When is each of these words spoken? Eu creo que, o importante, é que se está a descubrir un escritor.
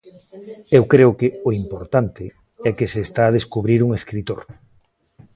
Eu 0.77 0.83
creo 0.91 1.11
que, 1.19 1.27
o 1.47 1.49
importante, 1.63 2.23
é 2.69 2.71
que 2.77 2.89
se 2.91 2.99
está 3.07 3.21
a 3.27 3.35
descubrir 3.37 3.79
un 3.87 3.91
escritor. 3.99 4.39